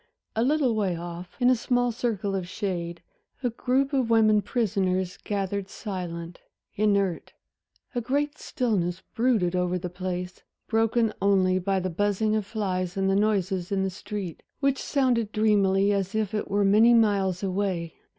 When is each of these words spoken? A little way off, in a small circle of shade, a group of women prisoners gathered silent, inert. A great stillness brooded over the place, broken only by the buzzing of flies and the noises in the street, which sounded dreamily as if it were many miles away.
A 0.35 0.41
little 0.43 0.73
way 0.73 0.95
off, 0.97 1.37
in 1.39 1.51
a 1.51 1.55
small 1.55 1.91
circle 1.91 2.33
of 2.33 2.47
shade, 2.47 3.03
a 3.43 3.51
group 3.51 3.93
of 3.93 4.09
women 4.09 4.41
prisoners 4.41 5.15
gathered 5.23 5.69
silent, 5.69 6.39
inert. 6.73 7.33
A 7.93 8.01
great 8.01 8.39
stillness 8.39 9.03
brooded 9.13 9.55
over 9.55 9.77
the 9.77 9.91
place, 9.91 10.41
broken 10.67 11.13
only 11.21 11.59
by 11.59 11.79
the 11.79 11.91
buzzing 11.91 12.35
of 12.35 12.47
flies 12.47 12.97
and 12.97 13.11
the 13.11 13.15
noises 13.15 13.71
in 13.71 13.83
the 13.83 13.91
street, 13.91 14.41
which 14.59 14.81
sounded 14.81 15.31
dreamily 15.31 15.91
as 15.93 16.15
if 16.15 16.33
it 16.33 16.49
were 16.49 16.65
many 16.65 16.95
miles 16.95 17.43
away. 17.43 17.93